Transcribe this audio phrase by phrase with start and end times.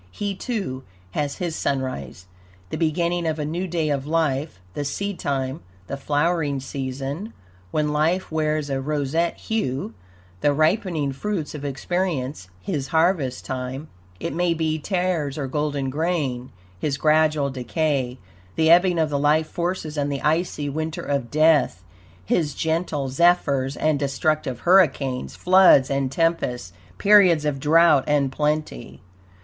[0.09, 0.81] He, too,
[1.11, 2.25] has his sunrise,
[2.71, 7.33] the beginning of a new day of life, the seedtime, the flowering season,
[7.69, 9.93] when life wears a roseate hue;
[10.39, 16.49] the ripening fruits of experience, his harvest time it may be tares or golden grain;
[16.79, 18.17] his gradual decay,
[18.55, 21.83] the ebbing of the life forces and the icy winter of death;
[22.25, 28.99] his gentle zephyrs and destructive hurricanes, floods and tempests, periods of drought and plenty.